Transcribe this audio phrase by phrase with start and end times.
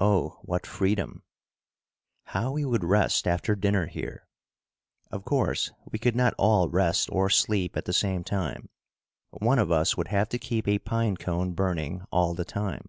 [0.00, 1.22] Oh, what freedom!
[2.24, 4.26] How we would rest after dinner here!
[5.12, 8.68] Of course we could not all rest or sleep at the same time.
[9.30, 12.88] One of us would have to keep a pine cone burning all the time.